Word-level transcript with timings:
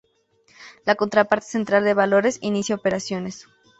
La 0.83 0.95
Contraparte 0.95 1.43
Central 1.45 1.83
de 1.85 1.93
Valores 1.93 2.39
inicia 2.41 2.73
operaciones. 2.73 3.45